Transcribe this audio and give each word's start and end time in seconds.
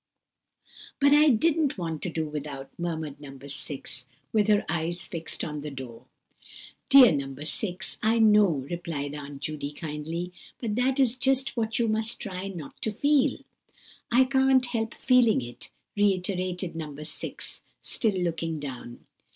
"But 0.99 1.13
I 1.13 1.29
didn't 1.29 1.77
want 1.77 2.01
to 2.01 2.09
do 2.09 2.27
without," 2.27 2.71
murmured 2.79 3.19
No. 3.21 3.37
6, 3.37 4.05
with 4.33 4.47
her 4.47 4.65
eyes 4.67 5.05
fixed 5.05 5.43
on 5.43 5.61
the 5.61 5.69
floor. 5.69 6.05
"Dear 6.89 7.11
No. 7.11 7.43
6, 7.43 7.99
I 8.01 8.17
know," 8.17 8.65
replied 8.67 9.13
Aunt 9.13 9.43
Judy, 9.43 9.71
kindly; 9.71 10.33
"but 10.59 10.73
that 10.73 10.99
is 10.99 11.15
just 11.17 11.55
what 11.55 11.77
you 11.77 11.87
must 11.87 12.19
try 12.19 12.47
not 12.47 12.81
to 12.81 12.91
feel." 12.91 13.41
"I 14.11 14.23
can't 14.23 14.65
help 14.65 14.95
feeling 14.95 15.39
it," 15.43 15.69
reiterated 15.95 16.75
No. 16.75 16.95
6, 17.03 17.61
still 17.83 18.17
looking 18.19 18.59
down. 18.59 19.05